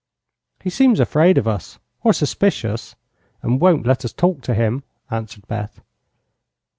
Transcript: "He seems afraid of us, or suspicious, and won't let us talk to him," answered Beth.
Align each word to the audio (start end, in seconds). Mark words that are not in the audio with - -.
"He 0.63 0.71
seems 0.71 0.99
afraid 0.99 1.37
of 1.37 1.47
us, 1.47 1.77
or 2.03 2.11
suspicious, 2.11 2.95
and 3.43 3.61
won't 3.61 3.85
let 3.85 4.03
us 4.03 4.11
talk 4.13 4.41
to 4.41 4.55
him," 4.55 4.81
answered 5.11 5.45
Beth. 5.47 5.79